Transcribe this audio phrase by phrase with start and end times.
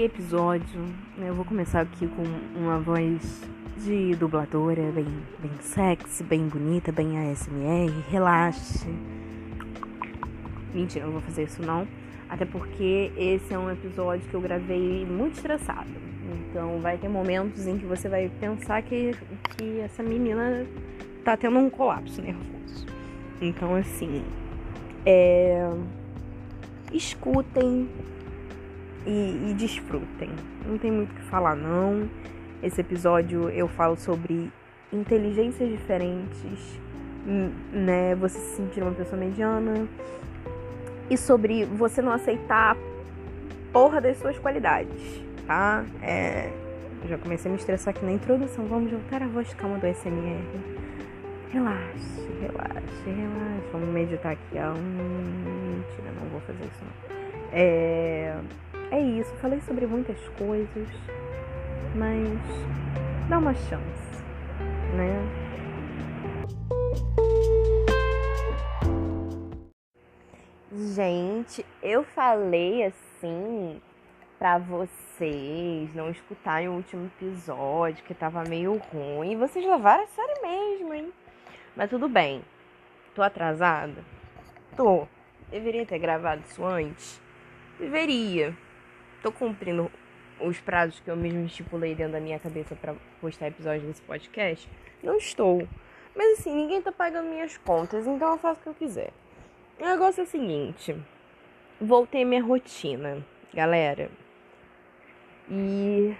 [0.00, 0.80] Episódio,
[1.16, 2.22] né, eu vou começar aqui com
[2.56, 3.42] uma voz
[3.78, 5.06] de dubladora bem,
[5.40, 7.92] bem sexy, bem bonita, bem ASMR.
[8.08, 8.86] Relaxe.
[10.72, 11.84] Mentira, não vou fazer isso não.
[12.28, 15.90] Até porque esse é um episódio que eu gravei muito estressado.
[16.48, 19.16] Então vai ter momentos em que você vai pensar que,
[19.56, 20.64] que essa menina
[21.24, 22.86] tá tendo um colapso nervoso.
[23.42, 24.22] Então assim,
[25.04, 25.68] é...
[26.92, 27.88] escutem
[29.08, 30.30] e, e desfrutem.
[30.66, 32.08] Não tem muito o que falar, não.
[32.62, 34.52] Esse episódio eu falo sobre
[34.92, 36.78] inteligências diferentes,
[37.72, 38.14] né?
[38.16, 39.88] Você se sentir uma pessoa mediana
[41.08, 42.76] e sobre você não aceitar
[43.72, 45.84] porra das suas qualidades, tá?
[46.02, 46.50] É,
[47.06, 48.66] já comecei a me estressar aqui na introdução.
[48.66, 50.42] Vamos voltar a voz calma do SMR.
[51.50, 53.68] Relaxe, relaxe, relaxe.
[53.72, 54.58] Vamos meditar aqui.
[54.58, 57.18] Ah, hum, mentira, não vou fazer isso não.
[57.52, 58.36] É
[58.90, 60.88] é isso, falei sobre muitas coisas,
[61.94, 62.38] mas
[63.28, 64.22] dá uma chance,
[64.94, 65.48] né?
[70.94, 73.80] Gente, eu falei assim
[74.38, 79.36] para vocês não escutarem o último episódio que tava meio ruim.
[79.36, 81.12] Vocês levaram a sério mesmo, hein?
[81.74, 82.42] Mas tudo bem.
[83.14, 84.04] Tô atrasada?
[84.76, 85.08] Tô.
[85.50, 87.20] Deveria ter gravado isso antes?
[87.78, 88.54] Deveria
[89.22, 89.90] tô cumprindo
[90.40, 94.68] os prazos que eu mesmo estipulei dentro da minha cabeça para postar episódios desse podcast?
[95.02, 95.66] Não estou.
[96.14, 99.12] Mas assim, ninguém tá pagando minhas contas, então eu faço o que eu quiser.
[99.78, 100.96] O negócio é o seguinte:
[101.80, 103.24] voltei minha rotina,
[103.54, 104.10] galera.
[105.50, 106.14] E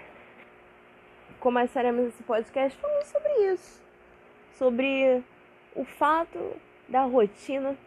[1.39, 3.81] começaremos esse podcast falando sobre isso.
[4.53, 5.23] Sobre
[5.75, 6.55] o fato
[6.87, 7.77] da rotina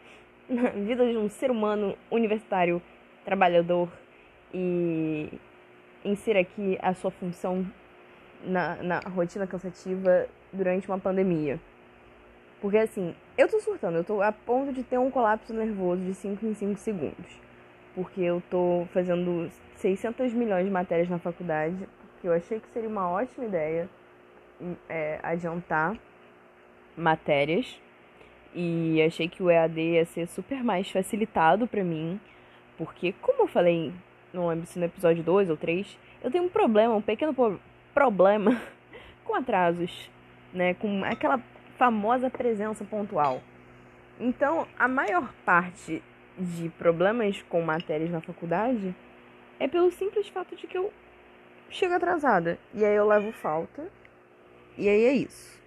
[0.49, 2.81] na vida de um ser humano universitário,
[3.25, 3.89] trabalhador
[4.53, 5.29] e
[6.05, 7.67] insira aqui a sua função
[8.45, 11.61] na, na rotina cansativa durante uma pandemia.
[12.61, 16.15] Porque assim, eu tô surtando, eu tô a ponto de ter um colapso nervoso de
[16.15, 17.41] 5 em 5 segundos.
[17.95, 21.89] Porque eu tô fazendo 600 milhões de matérias na faculdade,
[22.21, 23.89] que eu achei que seria uma ótima ideia
[24.89, 25.97] é, adiantar
[26.97, 27.81] matérias.
[28.55, 32.21] E achei que o EAD ia ser super mais facilitado para mim,
[32.77, 33.93] porque como eu falei
[34.33, 37.35] não lembro se no episódio 2 ou 3, eu tenho um problema, um pequeno
[37.93, 38.61] problema
[39.25, 40.11] com atrasos,
[40.53, 40.75] né?
[40.75, 41.41] Com aquela
[41.77, 43.41] famosa presença pontual.
[44.21, 46.03] Então, a maior parte
[46.39, 48.95] de problemas com matérias na faculdade
[49.59, 50.93] é pelo simples fato de que eu
[51.69, 52.59] chego atrasada.
[52.75, 53.87] E aí eu levo falta.
[54.77, 55.61] E aí é isso.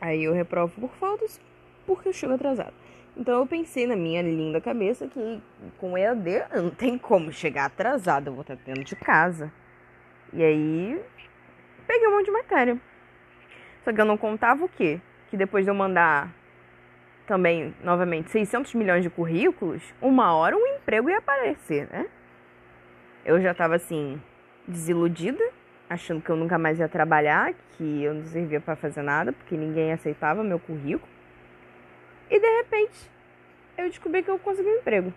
[0.00, 1.40] Aí eu reprovo por faltas
[1.86, 2.81] porque eu chego atrasada.
[3.16, 5.42] Então eu pensei na minha linda cabeça que
[5.78, 9.52] com EAD não tem como chegar atrasada, eu vou estar dentro de casa.
[10.32, 11.00] E aí
[11.86, 12.78] peguei um monte de matéria.
[13.84, 15.00] Só que eu não contava o quê?
[15.28, 16.32] Que depois de eu mandar
[17.26, 22.06] também, novamente, 600 milhões de currículos, uma hora um emprego ia aparecer, né?
[23.24, 24.20] Eu já tava assim,
[24.66, 25.42] desiludida,
[25.88, 29.56] achando que eu nunca mais ia trabalhar, que eu não servia para fazer nada, porque
[29.56, 31.08] ninguém aceitava meu currículo.
[32.32, 33.10] E de repente,
[33.76, 35.12] eu descobri que eu consegui um emprego.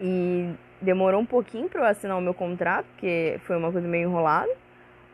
[0.00, 4.08] E demorou um pouquinho para eu assinar o meu contrato, porque foi uma coisa meio
[4.08, 4.50] enrolada.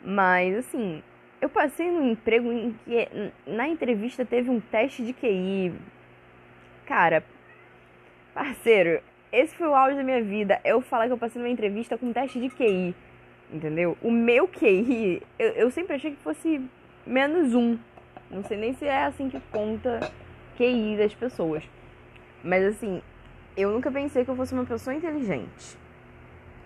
[0.05, 1.03] Mas assim,
[1.41, 3.09] eu passei num emprego em que
[3.45, 5.75] na entrevista teve um teste de QI.
[6.87, 7.25] Cara,
[8.33, 9.03] parceiro,
[9.33, 10.61] esse foi o auge da minha vida.
[10.65, 12.95] Eu falar que eu passei numa entrevista com um teste de QI.
[13.53, 13.99] Entendeu?
[14.01, 16.65] O meu QI, eu, eu sempre achei que fosse
[17.05, 17.77] menos um.
[18.31, 19.99] Não sei nem se é assim que conta
[20.57, 21.65] QI das pessoas.
[22.43, 23.03] Mas assim,
[23.57, 25.77] eu nunca pensei que eu fosse uma pessoa inteligente.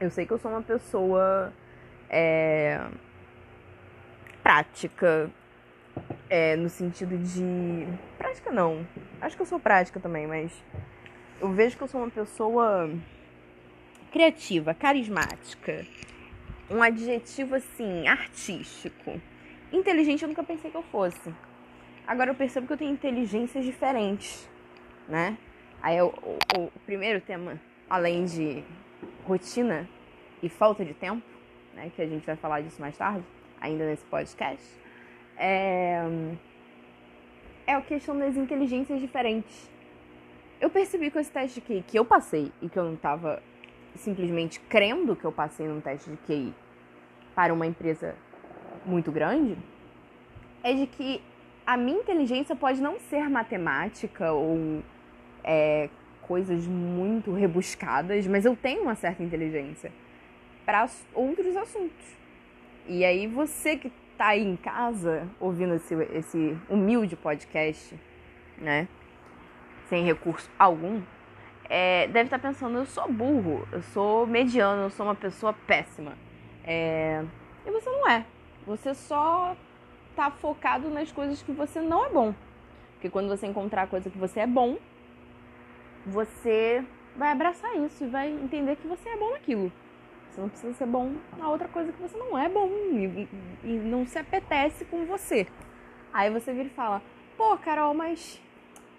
[0.00, 1.52] Eu sei que eu sou uma pessoa
[2.08, 2.80] é,
[4.42, 5.30] prática,
[6.28, 7.86] é, no sentido de.
[8.18, 8.86] Prática não.
[9.20, 10.52] Acho que eu sou prática também, mas
[11.40, 12.90] eu vejo que eu sou uma pessoa
[14.12, 15.86] criativa, carismática.
[16.70, 19.20] Um adjetivo assim, artístico.
[19.72, 21.32] Inteligente eu nunca pensei que eu fosse.
[22.06, 24.48] Agora eu percebo que eu tenho inteligências diferentes,
[25.08, 25.36] né?
[25.82, 27.60] Aí o, o, o primeiro tema,
[27.90, 28.62] além de
[29.24, 29.88] rotina
[30.40, 31.26] e falta de tempo,
[31.74, 31.90] né?
[31.96, 33.24] Que a gente vai falar disso mais tarde,
[33.60, 34.64] ainda nesse podcast,
[35.36, 36.00] é,
[37.66, 39.68] é a questão das inteligências diferentes.
[40.60, 43.42] Eu percebi com esse teste de QI que eu passei e que eu não estava
[43.96, 46.54] simplesmente crendo que eu passei num teste de QI
[47.34, 48.14] para uma empresa
[48.84, 49.58] muito grande,
[50.62, 51.20] é de que
[51.66, 54.82] a minha inteligência pode não ser matemática ou
[55.42, 55.88] é,
[56.22, 59.92] coisas muito rebuscadas, mas eu tenho uma certa inteligência.
[60.64, 62.16] para outros assuntos.
[62.86, 67.94] E aí você que tá aí em casa ouvindo esse, esse humilde podcast,
[68.58, 68.88] né?
[69.88, 71.00] Sem recurso algum,
[71.68, 75.52] é, deve estar tá pensando, eu sou burro, eu sou mediano, eu sou uma pessoa
[75.52, 76.14] péssima.
[76.64, 77.24] É,
[77.64, 78.24] e você não é.
[78.66, 79.56] Você só
[80.16, 82.34] tá focado nas coisas que você não é bom.
[82.94, 84.78] Porque quando você encontrar a coisa que você é bom,
[86.06, 86.82] você
[87.14, 89.70] vai abraçar isso e vai entender que você é bom naquilo.
[90.30, 93.28] Você não precisa ser bom na outra coisa que você não é bom e,
[93.62, 95.46] e não se apetece com você.
[96.12, 97.02] Aí você vira e fala:
[97.36, 98.40] pô, Carol, mas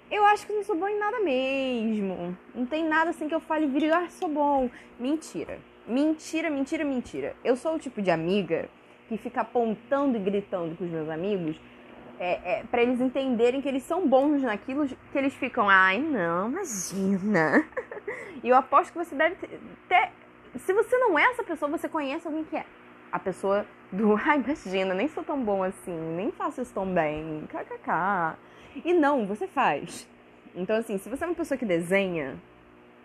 [0.10, 2.38] eu acho que não sou bom em nada mesmo.
[2.54, 4.70] Não tem nada assim que eu fale vire, ah, sou bom.
[5.00, 5.60] Mentira.
[5.88, 7.36] Mentira, mentira, mentira.
[7.44, 8.70] Eu sou o tipo de amiga
[9.08, 11.60] que fica apontando e gritando com os meus amigos
[12.20, 16.50] é, é, para eles entenderem que eles são bons naquilo, que eles ficam, ai não,
[16.50, 17.66] imagina.
[18.44, 19.36] e eu aposto que você deve
[19.88, 20.12] ter.
[20.56, 22.66] Se você não é essa pessoa, você conhece alguém que é.
[23.12, 27.48] A pessoa do, ai imagina, nem sou tão bom assim, nem faço isso tão bem,
[27.48, 28.38] kkk.
[28.84, 30.08] E não, você faz.
[30.56, 32.36] Então, assim, se você é uma pessoa que desenha,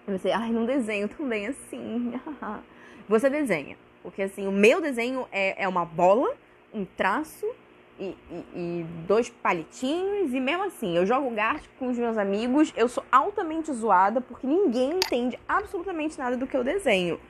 [0.07, 2.15] você, ai, não desenho tão bem assim.
[3.09, 3.77] você desenha.
[4.03, 6.35] Porque, assim, o meu desenho é, é uma bola,
[6.73, 7.47] um traço
[7.99, 10.33] e, e, e, dois palitinhos.
[10.33, 12.73] E mesmo assim, eu jogo gato com os meus amigos.
[12.77, 17.21] Eu sou altamente zoada porque ninguém entende absolutamente nada do que eu desenho.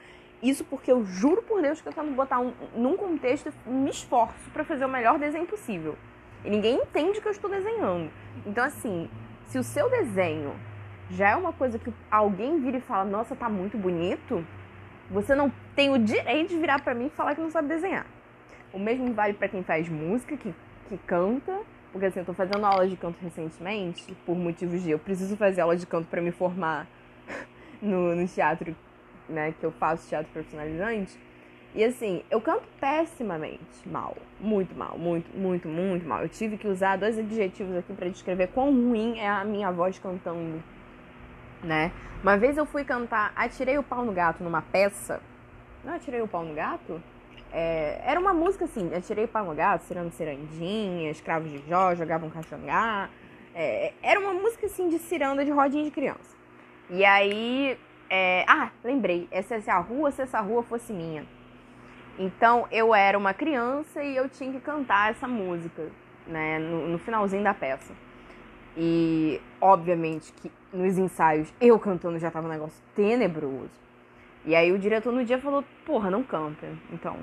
[0.42, 3.90] Isso porque eu juro por Deus que eu tento botar um, num contexto e me
[3.90, 5.96] esforço para fazer o melhor desenho possível.
[6.44, 8.10] E ninguém entende o que eu estou desenhando.
[8.44, 9.08] Então, assim,
[9.46, 10.52] se o seu desenho
[11.10, 14.44] já é uma coisa que alguém vira e fala, nossa, tá muito bonito,
[15.12, 18.06] você não tem o direito de virar para mim e falar que não sabe desenhar.
[18.72, 20.54] O mesmo vale para quem faz música, que,
[20.88, 21.60] que canta.
[21.92, 25.60] Porque assim, eu tô fazendo aula de canto recentemente, por motivos de eu preciso fazer
[25.60, 26.88] aula de canto para me formar
[27.82, 28.74] no, no teatro,
[29.28, 29.54] né?
[29.60, 31.18] Que eu faço teatro profissionalizante.
[31.74, 34.16] E assim, eu canto pessimamente mal.
[34.40, 36.22] Muito mal, muito, muito, muito mal.
[36.22, 39.98] Eu tive que usar dois adjetivos aqui para descrever quão ruim é a minha voz
[39.98, 40.62] cantando,
[41.62, 41.92] né?
[42.22, 45.20] Uma vez eu fui cantar Atirei o Pau no Gato numa peça.
[45.84, 47.02] Não Atirei o Pau no Gato?
[47.52, 51.94] É, era uma música assim, Atirei o Pau no Gato, Cirando Cirandinha, Escravos de Jó,
[51.94, 53.10] Jogavam Caxangá.
[53.54, 56.36] É, era uma música assim de ciranda de rodinha de criança.
[56.88, 57.78] E aí.
[58.08, 59.28] É, ah, lembrei.
[59.30, 61.26] É a rua, se essa rua fosse minha.
[62.18, 65.90] Então eu era uma criança e eu tinha que cantar essa música,
[66.26, 67.92] né, no, no finalzinho da peça.
[68.76, 73.70] E obviamente que nos ensaios eu cantando já tava um negócio tenebroso.
[74.44, 76.66] E aí o diretor no dia falou: "Porra, não canta".
[76.90, 77.18] Então,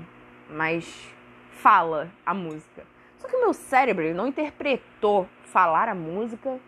[0.48, 1.12] mas
[1.50, 2.84] fala a música.
[3.18, 6.58] Só que o meu cérebro não interpretou falar a música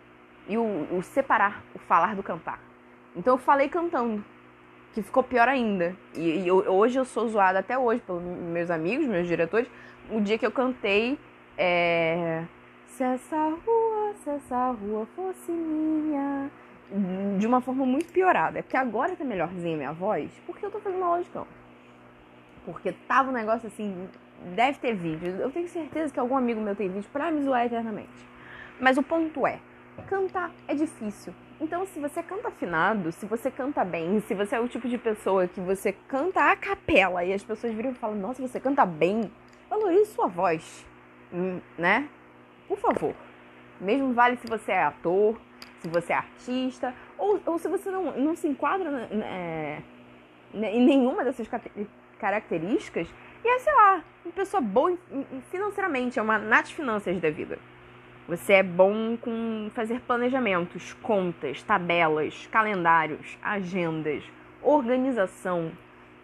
[0.48, 2.60] e o, o separar o falar do cantar.
[3.16, 4.24] Então eu falei cantando
[4.92, 5.96] que ficou pior ainda.
[6.14, 9.68] E, e hoje eu sou zoada até hoje pelos meus amigos, meus diretores.
[10.10, 11.18] O dia que eu cantei
[11.56, 12.44] é,
[12.86, 13.91] Se essa rua,
[14.22, 16.50] se essa rua fosse minha.
[17.38, 18.58] De uma forma muito piorada.
[18.58, 21.48] É porque agora tá melhorzinha a minha voz, porque eu tô fazendo de canto.
[22.64, 24.08] Porque tava um negócio assim,
[24.54, 25.36] deve ter vídeo.
[25.40, 28.28] Eu tenho certeza que algum amigo meu tem vídeo pra me zoar eternamente.
[28.78, 29.58] Mas o ponto é,
[30.06, 31.34] cantar é difícil.
[31.60, 34.98] Então, se você canta afinado, se você canta bem, se você é o tipo de
[34.98, 38.84] pessoa que você canta a capela e as pessoas viram e falam, nossa, você canta
[38.84, 39.30] bem,
[39.70, 40.84] valorize sua voz,
[41.32, 42.08] hum, né?
[42.66, 43.14] Por favor.
[43.82, 45.36] Mesmo vale se você é ator,
[45.80, 49.82] se você é artista, ou, ou se você não, não se enquadra né,
[50.54, 51.48] em nenhuma dessas
[52.18, 53.08] características,
[53.44, 54.96] e é, sei lá, uma pessoa boa
[55.50, 57.58] financeiramente, é uma Nath Finanças da vida.
[58.28, 64.22] Você é bom com fazer planejamentos, contas, tabelas, calendários, agendas,
[64.62, 65.72] organização,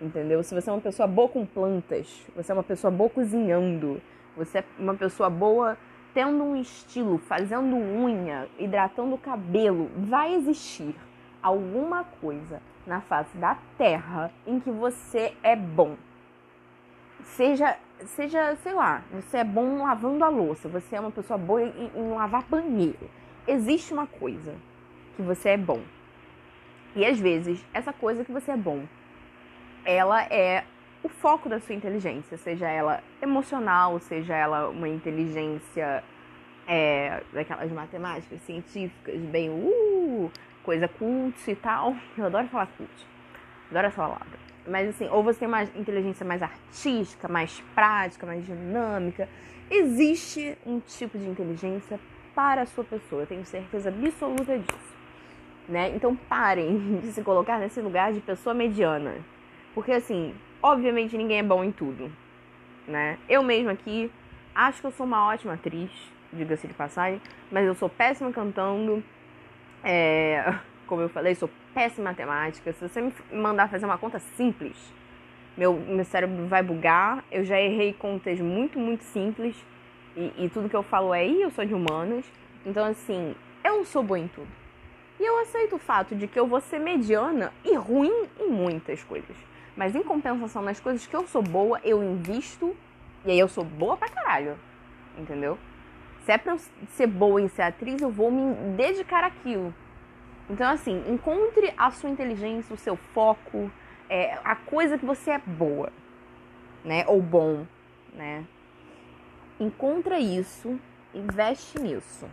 [0.01, 0.45] entendeu?
[0.45, 4.01] Se você é uma pessoa boa com plantas, você é uma pessoa boa cozinhando,
[4.37, 5.77] você é uma pessoa boa
[6.15, 10.95] tendo um estilo, fazendo unha, hidratando o cabelo, vai existir
[11.43, 15.97] alguma coisa na face da terra em que você é bom.
[17.23, 21.63] Seja seja, sei lá, você é bom lavando a louça, você é uma pessoa boa
[21.63, 23.11] em, em lavar banheiro.
[23.47, 24.55] Existe uma coisa
[25.17, 25.83] que você é bom.
[26.95, 28.85] E às vezes, essa coisa que você é bom,
[29.85, 30.65] ela é
[31.03, 36.03] o foco da sua inteligência, seja ela emocional, seja ela uma inteligência
[36.67, 40.31] é, daquelas matemáticas científicas, bem, uh,
[40.63, 41.95] coisa cult e tal.
[42.17, 43.07] Eu adoro falar cult,
[43.71, 44.49] adoro essa palavra.
[44.67, 49.29] Mas assim, ou você tem uma inteligência mais artística, mais prática, mais dinâmica.
[49.71, 51.99] Existe um tipo de inteligência
[52.35, 54.99] para a sua pessoa, eu tenho certeza absoluta disso.
[55.69, 55.91] Né?
[55.95, 59.15] Então parem de se colocar nesse lugar de pessoa mediana.
[59.75, 62.11] Porque assim, obviamente ninguém é bom em tudo,
[62.87, 63.19] né?
[63.29, 64.11] Eu mesma aqui
[64.55, 65.91] acho que eu sou uma ótima atriz,
[66.33, 67.21] diga-se de passagem,
[67.51, 69.03] mas eu sou péssima cantando.
[69.85, 70.55] É,
[70.87, 72.73] como eu falei, sou péssima em matemática.
[72.73, 74.77] Se você me mandar fazer uma conta simples,
[75.57, 77.25] meu, meu cérebro vai bugar.
[77.31, 79.55] Eu já errei contas muito, muito simples.
[80.17, 82.25] E, e tudo que eu falo é, e eu sou de humanas.
[82.67, 84.49] Então, assim, eu não sou boa em tudo.
[85.21, 89.03] E eu aceito o fato de que eu vou ser mediana e ruim em muitas
[89.03, 89.37] coisas.
[89.79, 92.77] Mas em compensação nas coisas que eu sou boa, eu invisto.
[93.25, 94.59] E aí eu sou boa pra caralho.
[95.17, 95.57] Entendeu?
[96.25, 96.59] Se é pra eu
[96.89, 99.73] ser boa em ser atriz, eu vou me dedicar àquilo.
[100.51, 103.71] Então, assim, encontre a sua inteligência, o seu foco,
[104.09, 105.93] é, a coisa que você é boa,
[106.85, 107.05] né?
[107.07, 107.65] Ou bom,
[108.13, 108.45] né?
[109.61, 110.77] Encontra isso,
[111.15, 112.27] investe nisso.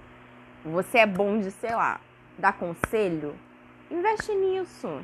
[0.63, 2.01] Você é bom de, sei lá,
[2.39, 3.35] dar conselho?
[3.91, 4.99] Investe nisso.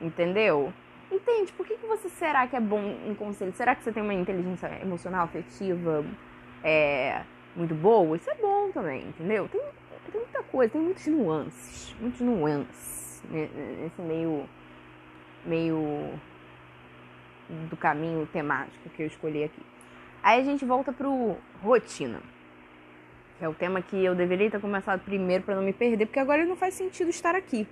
[0.00, 0.72] Entendeu?
[1.10, 1.52] Entende?
[1.52, 3.52] Por que, que você será que é bom em conselho?
[3.52, 6.04] Será que você tem uma inteligência emocional, afetiva
[6.64, 7.22] é,
[7.54, 8.16] muito boa?
[8.16, 9.48] Isso é bom também, entendeu?
[9.48, 9.60] Tem,
[10.10, 11.94] tem muita coisa, tem muitas nuances.
[12.00, 14.48] Muitas nuances nesse meio
[15.44, 16.12] meio
[17.70, 19.62] do caminho temático que eu escolhi aqui.
[20.22, 22.20] Aí a gente volta pro rotina,
[23.38, 26.18] que é o tema que eu deveria ter começado primeiro para não me perder, porque
[26.18, 27.66] agora não faz sentido estar aqui,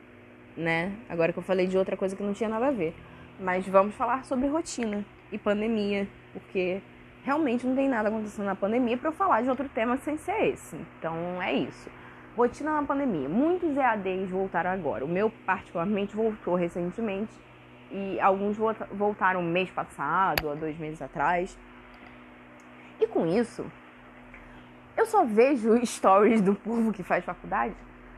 [0.56, 0.92] né?
[1.08, 2.94] Agora que eu falei de outra coisa que não tinha nada a ver.
[3.38, 6.80] Mas vamos falar sobre rotina e pandemia, porque
[7.24, 10.52] realmente não tem nada acontecendo na pandemia para eu falar de outro tema sem ser
[10.52, 10.76] esse.
[10.98, 11.90] Então é isso.
[12.36, 13.28] Rotina na pandemia.
[13.28, 15.04] Muitos EADs voltaram agora.
[15.04, 17.32] O meu, particularmente, voltou recentemente
[17.90, 18.56] e alguns
[18.92, 21.58] voltaram mês passado, há dois meses atrás.
[23.00, 23.64] E com isso,
[24.96, 27.74] eu só vejo stories do povo que faz faculdade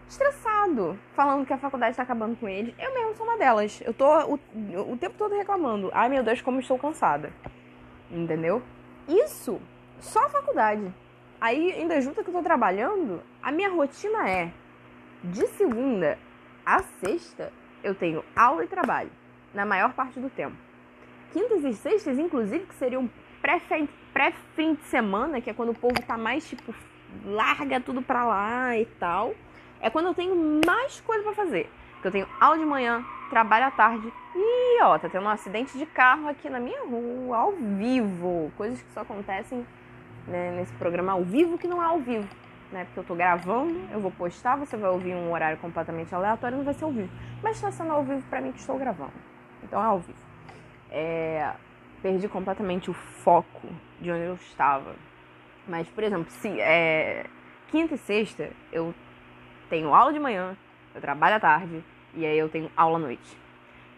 [0.09, 2.75] estressado, falando que a faculdade está acabando com eles.
[2.79, 3.81] Eu mesmo sou uma delas.
[3.85, 4.39] Eu tô o,
[4.93, 5.91] o tempo todo reclamando.
[5.93, 7.33] Ai meu Deus, como estou cansada.
[8.11, 8.63] Entendeu?
[9.09, 9.61] Isso,
[10.01, 10.93] só a faculdade.
[11.41, 14.53] Aí, ainda junto que eu tô trabalhando, a minha rotina é
[15.23, 16.19] de segunda
[16.67, 19.11] a sexta eu tenho aula e trabalho
[19.55, 20.57] na maior parte do tempo.
[21.33, 23.09] Quintas e sextas, inclusive, que seriam
[23.41, 26.75] pré-fim pré de semana, que é quando o povo tá mais tipo,
[27.25, 29.35] larga tudo pra lá e tal,
[29.81, 31.71] é quando eu tenho mais coisa para fazer.
[32.01, 35.77] Que eu tenho aula de manhã, trabalho à tarde e ó, tá tendo um acidente
[35.79, 38.53] de carro aqui na minha rua, ao vivo.
[38.57, 39.67] Coisas que só acontecem
[40.27, 42.29] né, nesse programa ao vivo que não é ao vivo.
[42.71, 46.57] Né, porque eu tô gravando, eu vou postar, você vai ouvir um horário completamente aleatório,
[46.57, 47.11] não vai ser ao vivo.
[47.43, 49.13] Mas está sendo ao vivo para mim que estou gravando.
[49.63, 50.19] Então é ao vivo.
[50.91, 51.53] É,
[52.03, 53.69] perdi completamente o foco
[54.01, 54.95] de onde eu estava.
[55.67, 57.27] Mas, por exemplo, se é,
[57.69, 58.95] quinta e sexta eu
[59.69, 60.57] tenho aula de manhã,
[60.95, 61.83] eu trabalho à tarde
[62.15, 63.39] e aí eu tenho aula à noite.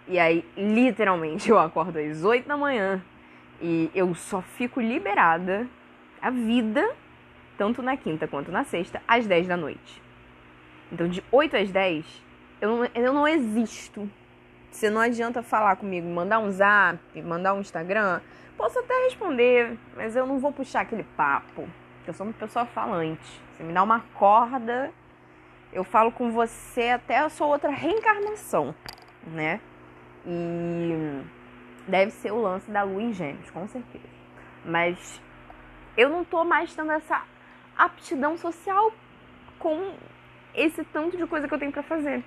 [0.07, 3.03] E aí, literalmente, eu acordo às 8 da manhã
[3.61, 5.67] e eu só fico liberada
[6.21, 6.89] a vida,
[7.57, 10.03] tanto na quinta quanto na sexta, às 10 da noite.
[10.91, 12.25] Então, de 8 às 10,
[12.61, 14.09] eu não, eu não existo.
[14.71, 18.21] Você não adianta falar comigo, mandar um zap, mandar um Instagram.
[18.57, 21.69] Posso até responder, mas eu não vou puxar aquele papo.
[22.07, 23.41] Eu sou uma pessoa falante.
[23.53, 24.91] Você me dá uma corda,
[25.73, 28.75] eu falo com você até a sua outra reencarnação,
[29.27, 29.61] né?
[30.27, 31.23] E
[31.87, 34.05] deve ser o lance da lua em gêmeos, com certeza.
[34.65, 35.21] Mas
[35.97, 37.23] eu não tô mais tendo essa
[37.77, 38.93] aptidão social
[39.59, 39.95] com
[40.55, 42.23] esse tanto de coisa que eu tenho para fazer.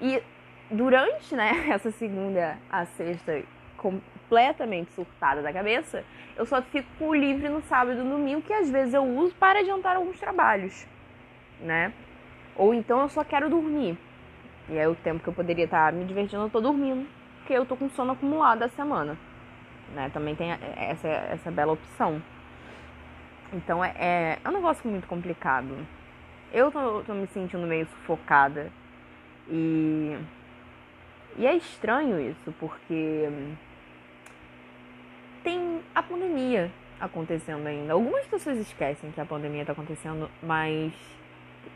[0.00, 0.22] E
[0.70, 3.42] durante né, essa segunda a sexta
[3.76, 6.04] completamente surtada da cabeça,
[6.36, 9.96] eu só fico livre no sábado e domingo, que às vezes eu uso para adiantar
[9.96, 10.86] alguns trabalhos,
[11.60, 11.92] né?
[12.60, 13.96] Ou então eu só quero dormir.
[14.68, 17.64] E aí o tempo que eu poderia estar me divertindo, eu tô dormindo, porque eu
[17.64, 19.16] tô com sono acumulado da semana.
[19.94, 20.10] Né?
[20.12, 22.22] Também tem essa, essa bela opção.
[23.54, 25.74] Então é, é, é um negócio muito complicado.
[26.52, 28.70] Eu tô, tô me sentindo meio sufocada.
[29.48, 30.18] E
[31.38, 33.26] e é estranho isso, porque
[35.42, 37.94] tem a pandemia acontecendo ainda.
[37.94, 40.92] Algumas pessoas esquecem que a pandemia está acontecendo, mas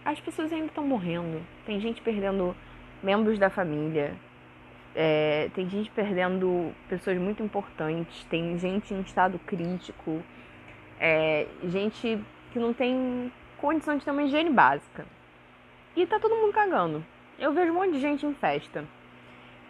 [0.05, 1.41] as pessoas ainda estão morrendo.
[1.65, 2.55] Tem gente perdendo
[3.03, 4.15] membros da família.
[4.95, 8.25] É, tem gente perdendo pessoas muito importantes.
[8.25, 10.23] Tem gente em estado crítico.
[11.01, 12.21] É, gente
[12.53, 15.07] que não tem condição de ter uma higiene básica.
[15.97, 17.05] E tá todo mundo cagando.
[17.39, 18.85] Eu vejo um monte de gente em festa.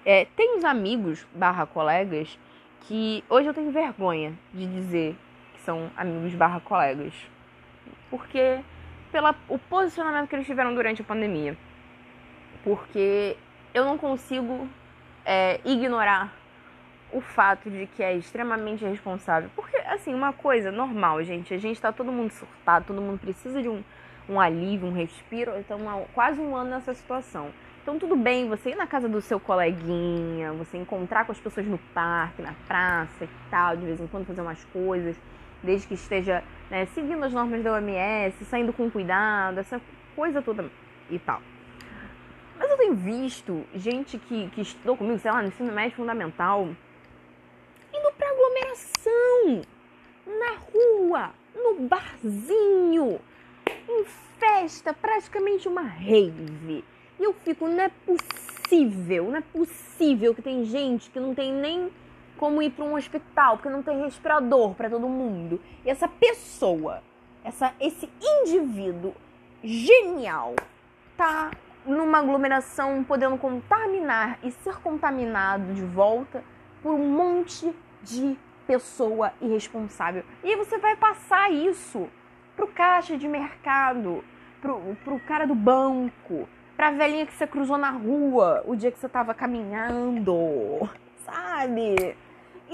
[0.04, 2.38] É, tem uns amigos barra colegas
[2.82, 5.16] que hoje eu tenho vergonha de dizer
[5.54, 7.14] que são amigos barra colegas.
[8.10, 8.60] Porque
[9.14, 9.32] pelo
[9.70, 11.56] posicionamento que eles tiveram durante a pandemia.
[12.64, 13.36] Porque
[13.72, 14.68] eu não consigo
[15.24, 16.32] é, ignorar
[17.12, 19.48] o fato de que é extremamente responsável.
[19.54, 23.62] Porque, assim, uma coisa normal, gente, a gente tá todo mundo surtado, todo mundo precisa
[23.62, 23.84] de um,
[24.28, 25.52] um alívio, um respiro.
[25.58, 27.52] Então, há quase um ano nessa situação.
[27.82, 31.66] Então, tudo bem você ir na casa do seu coleguinha, você encontrar com as pessoas
[31.66, 35.16] no parque, na praça e tal, de vez em quando fazer umas coisas,
[35.64, 39.80] desde que esteja né, seguindo as normas da OMS, saindo com cuidado, essa
[40.14, 40.70] coisa toda
[41.10, 41.40] e tal.
[42.58, 46.68] Mas eu tenho visto gente que, que estudou comigo, sei lá, no ensino médio fundamental,
[47.92, 49.62] indo pra aglomeração,
[50.26, 53.20] na rua, no barzinho,
[53.88, 54.04] em
[54.38, 56.84] festa, praticamente uma rave.
[57.18, 61.52] E eu fico, não é possível, não é possível que tem gente que não tem
[61.52, 61.90] nem
[62.36, 65.60] como ir para um hospital, porque não tem respirador para todo mundo.
[65.84, 67.02] E essa pessoa,
[67.42, 69.14] essa, esse indivíduo
[69.62, 70.54] genial,
[71.16, 71.50] tá
[71.86, 76.42] numa aglomeração podendo contaminar e ser contaminado de volta
[76.82, 80.24] por um monte de pessoa irresponsável.
[80.42, 82.08] E você vai passar isso
[82.56, 84.24] pro caixa de mercado,
[84.60, 88.98] pro, pro cara do banco, pra velhinha que você cruzou na rua o dia que
[88.98, 90.88] você tava caminhando,
[91.24, 92.16] sabe?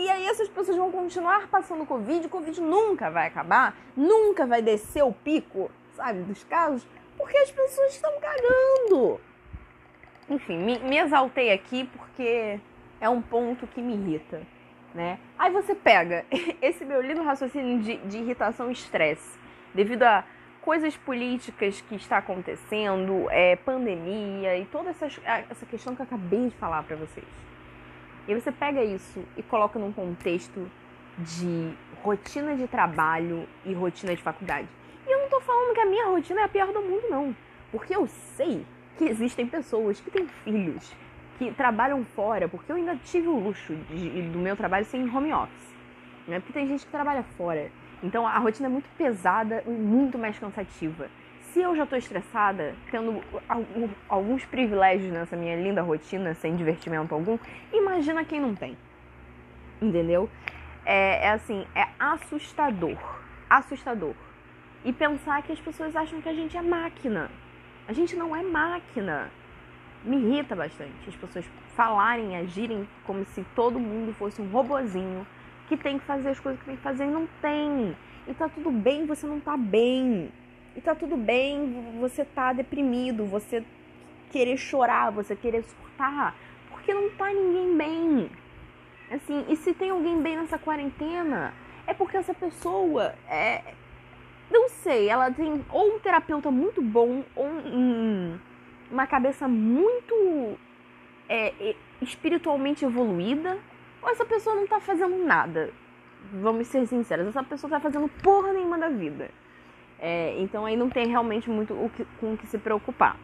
[0.00, 4.62] E aí essas pessoas vão continuar passando Covid, o Covid nunca vai acabar, nunca vai
[4.62, 6.86] descer o pico, sabe, dos casos,
[7.18, 9.20] porque as pessoas estão cagando.
[10.26, 12.58] Enfim, me, me exaltei aqui porque
[12.98, 14.40] é um ponto que me irrita,
[14.94, 15.18] né?
[15.38, 16.24] Aí você pega
[16.62, 19.38] esse meu lindo raciocínio de, de irritação e estresse,
[19.74, 20.24] devido a
[20.62, 25.08] coisas políticas que está acontecendo, é, pandemia e toda essa,
[25.50, 27.49] essa questão que eu acabei de falar para vocês.
[28.30, 30.70] E você pega isso e coloca num contexto
[31.18, 34.68] de rotina de trabalho e rotina de faculdade.
[35.04, 37.34] E eu não tô falando que a minha rotina é a pior do mundo, não.
[37.72, 38.64] Porque eu sei
[38.96, 40.94] que existem pessoas que têm filhos,
[41.40, 45.12] que trabalham fora, porque eu ainda tive o luxo de, do meu trabalho ser em
[45.12, 45.74] home office.
[46.28, 46.38] Né?
[46.38, 47.68] Porque tem gente que trabalha fora.
[48.00, 51.10] Então a rotina é muito pesada e muito mais cansativa.
[51.52, 53.20] Se eu já estou estressada, tendo
[54.08, 57.38] alguns privilégios nessa minha linda rotina, sem divertimento algum,
[57.72, 58.76] imagina quem não tem.
[59.82, 60.30] Entendeu?
[60.84, 62.96] É, é assim, é assustador.
[63.48, 64.14] Assustador.
[64.84, 67.28] E pensar que as pessoas acham que a gente é máquina.
[67.88, 69.30] A gente não é máquina.
[70.04, 75.26] Me irrita bastante as pessoas falarem, agirem como se todo mundo fosse um robozinho
[75.68, 77.96] que tem que fazer as coisas que tem que fazer e não tem.
[78.28, 80.30] E tá tudo bem você não tá bem.
[80.76, 83.64] E tá tudo bem você tá deprimido, você
[84.30, 86.34] querer chorar, você querer surtar,
[86.70, 88.30] porque não tá ninguém bem.
[89.10, 91.52] Assim, e se tem alguém bem nessa quarentena,
[91.86, 93.74] é porque essa pessoa é.
[94.50, 98.38] Não sei, ela tem ou um terapeuta muito bom, ou um,
[98.90, 100.58] uma cabeça muito
[101.28, 103.58] é, espiritualmente evoluída,
[104.02, 105.72] ou essa pessoa não tá fazendo nada.
[106.32, 109.30] Vamos ser sinceros, essa pessoa tá fazendo porra nenhuma da vida.
[110.00, 113.16] É, então aí não tem realmente muito o que, com o que se preocupar.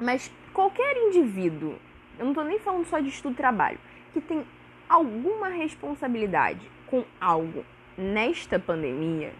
[0.00, 1.74] Mas qualquer indivíduo,
[2.18, 3.78] eu não tô nem falando só de estudo trabalho,
[4.12, 4.42] que tem
[4.88, 7.64] alguma responsabilidade com algo
[7.96, 9.32] nesta pandemia,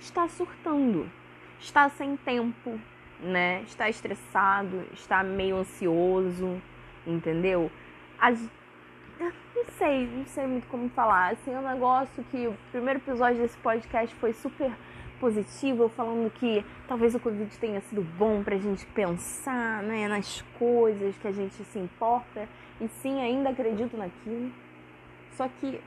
[0.00, 1.08] está surtando,
[1.60, 2.78] está sem tempo,
[3.20, 3.62] né?
[3.62, 6.60] Está estressado, está meio ansioso,
[7.06, 7.70] entendeu?
[8.18, 8.40] As,
[9.20, 11.32] não sei, não sei muito como falar.
[11.32, 14.72] Assim, é um negócio que o primeiro episódio desse podcast foi super
[15.24, 21.16] positivo, falando que talvez o Covid tenha sido bom pra gente pensar né, nas coisas
[21.16, 22.46] que a gente se importa.
[22.78, 24.52] E sim, ainda acredito naquilo.
[25.32, 25.80] Só que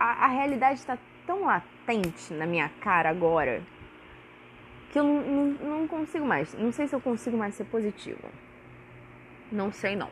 [0.00, 3.62] a, a realidade está tão latente na minha cara agora
[4.90, 5.44] que eu não,
[5.80, 6.54] não consigo mais.
[6.54, 8.30] Não sei se eu consigo mais ser positiva.
[9.52, 10.08] Não sei não.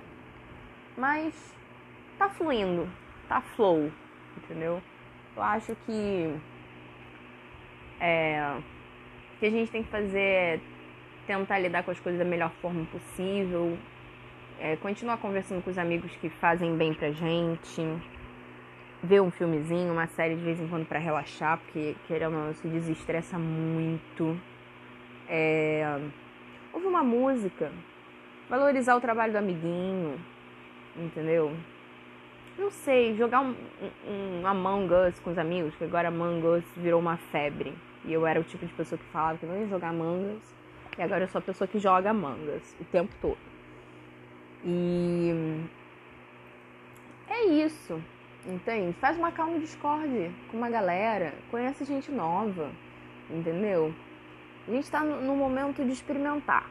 [0.98, 1.32] Mas
[2.18, 2.86] tá fluindo,
[3.26, 3.90] tá flow,
[4.36, 4.82] entendeu?
[5.34, 6.38] Eu acho que
[8.00, 8.58] é,
[9.38, 10.60] que a gente tem que fazer é
[11.26, 13.76] tentar lidar com as coisas da melhor forma possível,
[14.60, 17.82] é, continuar conversando com os amigos que fazem bem pra gente,
[19.02, 22.54] ver um filmezinho, uma série de vez em quando para relaxar, porque querendo ou não,
[22.54, 24.38] se desestressa muito.
[25.28, 26.00] É,
[26.72, 27.72] ouvir uma música,
[28.48, 30.18] valorizar o trabalho do amiguinho,
[30.96, 31.52] entendeu?
[32.58, 33.54] Não sei, jogar um,
[34.08, 37.76] um, um Among Us com os amigos, que agora Among Us virou uma febre.
[38.04, 40.54] E eu era o tipo de pessoa que falava que não ia jogar Among Us.
[40.96, 43.38] E agora eu sou a pessoa que joga Among Us o tempo todo.
[44.64, 45.66] E
[47.28, 48.00] é isso.
[48.46, 48.92] Entende?
[49.00, 52.70] Faz uma calma Discord com uma galera, conhece gente nova,
[53.28, 53.92] entendeu?
[54.68, 56.70] A gente tá no momento de experimentar.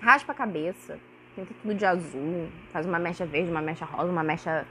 [0.00, 0.96] Raspa a cabeça,
[1.34, 4.64] pinta tudo de azul, faz uma mecha verde, uma mecha rosa, uma mecha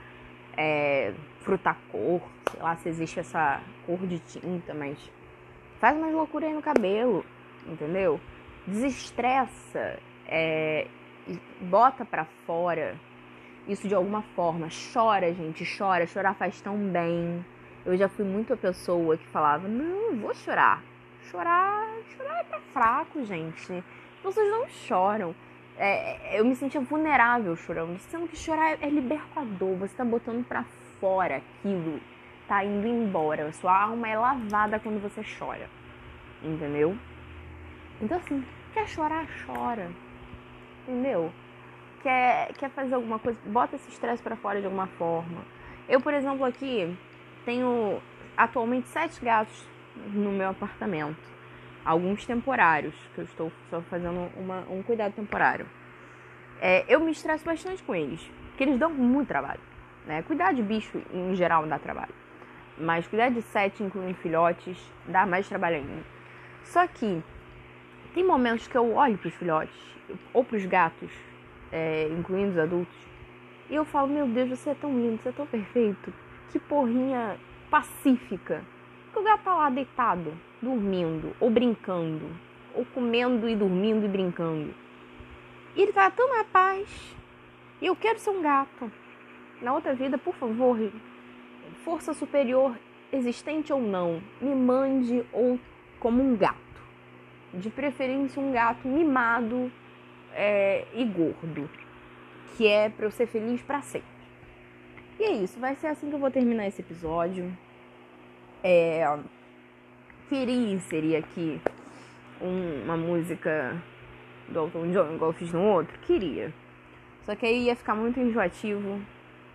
[0.58, 4.98] é, frutacor, sei lá se existe essa cor de tinta, mas
[5.80, 7.24] faz umas loucuras aí no cabelo,
[7.64, 8.20] entendeu?
[8.66, 10.88] Desestressa, é,
[11.60, 12.96] bota pra fora
[13.68, 14.68] isso de alguma forma.
[14.92, 16.06] Chora, gente, chora.
[16.06, 17.44] Chorar faz tão bem.
[17.86, 20.82] Eu já fui muito a pessoa que falava: Não, vou chorar.
[21.30, 23.84] Chorar, chorar é pra fraco, gente.
[24.24, 25.34] Vocês não choram.
[25.78, 29.76] É, eu me sentia vulnerável chorando, sendo que chorar é libertador.
[29.76, 30.64] Você tá botando pra
[31.00, 32.00] fora aquilo,
[32.46, 33.52] tá indo embora.
[33.52, 35.70] Sua alma é lavada quando você chora,
[36.42, 36.96] entendeu?
[38.00, 39.90] Então, assim, quer chorar, chora,
[40.82, 41.32] entendeu?
[42.02, 45.42] quer, quer fazer alguma coisa, bota esse estresse para fora de alguma forma.
[45.88, 46.96] Eu, por exemplo, aqui
[47.44, 48.00] tenho
[48.36, 51.16] atualmente sete gatos no meu apartamento.
[51.88, 55.64] Alguns temporários, que eu estou só fazendo uma, um cuidado temporário.
[56.60, 59.60] É, eu me estresso bastante com eles, porque eles dão muito trabalho.
[60.04, 60.20] Né?
[60.20, 62.12] Cuidar de bicho em geral dá trabalho.
[62.76, 66.04] Mas cuidar de sete, incluindo filhotes, dá mais trabalho ainda.
[66.62, 67.22] Só que
[68.12, 69.96] tem momentos que eu olho para os filhotes
[70.34, 71.10] ou para os gatos
[71.72, 72.98] é, incluindo os adultos.
[73.70, 76.12] E eu falo, meu Deus, você é tão lindo, você é tão perfeito.
[76.50, 77.38] Que porrinha
[77.70, 78.62] pacífica.
[79.04, 82.26] Porque o gato tá lá deitado, dormindo, ou brincando,
[82.74, 84.74] ou comendo e dormindo e brincando.
[85.76, 87.16] E ele tá tão na paz.
[87.80, 88.90] E eu quero ser um gato.
[89.62, 90.78] Na outra vida, por favor,
[91.84, 92.76] força superior,
[93.12, 95.58] existente ou não, me mande ou
[96.00, 96.58] como um gato.
[97.54, 99.70] De preferência um gato mimado,
[100.32, 101.68] é, e gordo,
[102.56, 104.08] que é para eu ser feliz para sempre.
[105.18, 107.52] E é isso, vai ser assim que eu vou terminar esse episódio.
[108.62, 109.04] É,
[110.28, 111.60] queria inserir aqui
[112.40, 113.76] um, uma música
[114.48, 115.98] do Elton John, igual eu fiz no outro?
[116.00, 116.52] Queria.
[117.24, 119.00] Só que aí ia ficar muito enjoativo,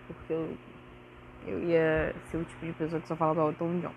[0.06, 0.56] porque eu,
[1.46, 3.92] eu ia ser o tipo de pessoa que só fala do Elton John.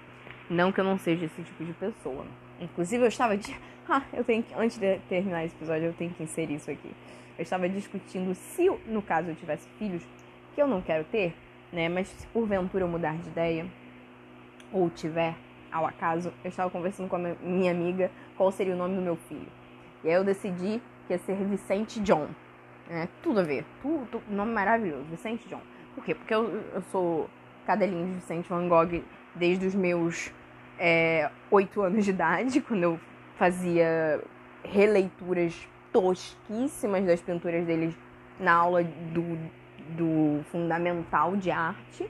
[0.50, 2.26] Não que eu não seja esse tipo de pessoa.
[2.60, 3.56] Inclusive, eu estava de.
[3.90, 4.54] Ah, eu tenho que.
[4.54, 6.92] Antes de terminar esse episódio, eu tenho que inserir isso aqui.
[7.38, 10.04] Eu estava discutindo se, no caso, eu tivesse filhos,
[10.54, 11.34] que eu não quero ter,
[11.72, 11.88] né?
[11.88, 13.66] Mas se porventura eu mudar de ideia,
[14.74, 15.36] ou tiver,
[15.78, 19.16] ao acaso, eu estava conversando com a minha amiga qual seria o nome do meu
[19.16, 19.48] filho.
[20.04, 22.28] E aí eu decidi que ia ser Vicente John.
[22.90, 23.66] É, tudo a ver.
[23.82, 25.62] Tudo, nome maravilhoso, Vicente John.
[25.94, 26.16] Por quê?
[26.16, 27.30] Porque eu, eu sou
[27.66, 29.04] cadelinha de Vicente Van Gogh
[29.36, 30.32] desde os meus
[30.80, 33.00] é, 8 anos de idade, quando eu
[33.38, 34.22] fazia
[34.64, 37.96] releituras tosquíssimas das pinturas deles
[38.40, 39.38] na aula do,
[39.96, 42.10] do fundamental de arte.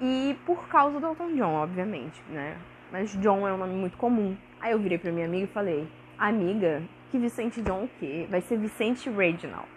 [0.00, 2.58] E por causa do Elton John, obviamente, né?
[2.92, 4.36] Mas John é um nome muito comum.
[4.60, 8.26] Aí eu virei pra minha amiga e falei: Amiga, que Vicente John o quê?
[8.30, 9.68] Vai ser Vicente Reginald.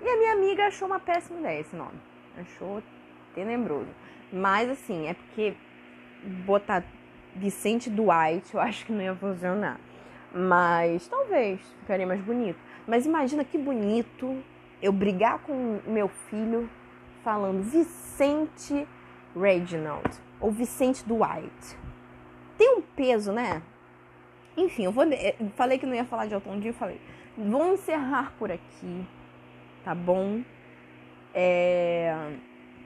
[0.00, 1.98] E a minha amiga achou uma péssima ideia esse nome.
[2.38, 2.82] Achou
[3.34, 3.88] tenebroso.
[4.32, 5.54] Mas assim, é porque
[6.46, 6.84] botar
[7.34, 9.80] Vicente Dwight, eu acho que não ia funcionar.
[10.32, 12.58] Mas talvez ficaria mais bonito.
[12.86, 14.42] Mas imagina que bonito
[14.80, 16.68] eu brigar com meu filho
[17.24, 18.86] falando Vicente
[19.40, 21.78] Reginald ou Vicente Dwight.
[22.56, 23.62] Tem um peso, né?
[24.56, 25.04] Enfim, eu vou.
[25.04, 27.00] Eu falei que não ia falar de Elton John, falei.
[27.36, 29.06] Vamos encerrar por aqui,
[29.84, 30.42] tá bom?
[31.32, 32.36] É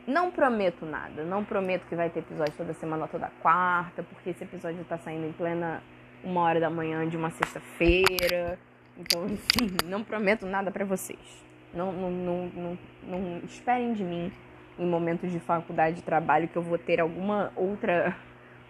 [0.07, 4.45] não prometo nada, não prometo que vai ter episódio toda semana, toda quarta, porque esse
[4.45, 5.83] episódio tá saindo em plena
[6.25, 8.59] uma hora da manhã de uma sexta-feira.
[8.99, 11.45] Então, enfim, não prometo nada para vocês.
[11.73, 14.33] Não, não, não, não, não esperem de mim
[14.79, 18.17] em momentos de faculdade de trabalho que eu vou ter alguma outra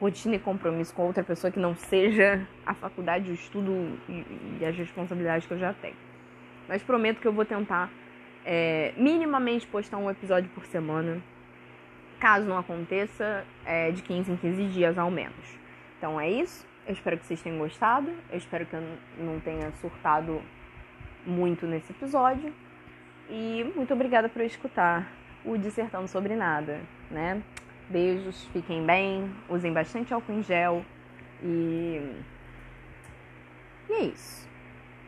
[0.01, 4.25] rotina e compromisso com outra pessoa que não seja a faculdade, o estudo e,
[4.61, 5.97] e as responsabilidades que eu já tenho.
[6.69, 7.91] Mas prometo que eu vou tentar
[8.45, 11.23] é, minimamente postar um episódio por semana.
[12.19, 15.59] Caso não aconteça, é de 15 em 15 dias ao menos.
[15.99, 16.67] Então é isso.
[16.87, 18.11] Eu espero que vocês tenham gostado.
[18.31, 18.83] Eu espero que eu
[19.19, 20.43] não tenha surtado
[21.25, 22.53] muito nesse episódio.
[23.31, 25.09] E muito obrigada por escutar
[25.45, 27.43] o Dissertando Sobre Nada, né?
[27.89, 30.85] Beijos, fiquem bem, usem bastante álcool em gel
[31.43, 32.15] e.
[33.89, 34.49] E é isso.